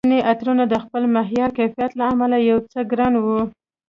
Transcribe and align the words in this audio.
ځیني 0.05 0.19
عطرونه 0.31 0.63
د 0.69 0.73
خپل 0.83 1.03
معیار، 1.15 1.49
کیفیت 1.57 1.91
له 1.99 2.05
امله 2.11 2.37
یو 2.49 2.57
څه 2.71 2.79
ګران 2.91 3.13
وي 3.23 3.41